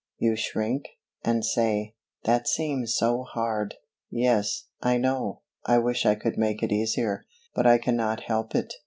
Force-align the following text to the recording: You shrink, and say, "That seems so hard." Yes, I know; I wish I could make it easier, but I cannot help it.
You 0.17 0.35
shrink, 0.35 0.85
and 1.23 1.45
say, 1.45 1.93
"That 2.23 2.47
seems 2.47 2.95
so 2.95 3.21
hard." 3.21 3.75
Yes, 4.09 4.63
I 4.81 4.97
know; 4.97 5.41
I 5.67 5.77
wish 5.77 6.07
I 6.07 6.15
could 6.15 6.39
make 6.39 6.63
it 6.63 6.71
easier, 6.71 7.27
but 7.53 7.67
I 7.67 7.77
cannot 7.77 8.21
help 8.23 8.55
it. 8.55 8.73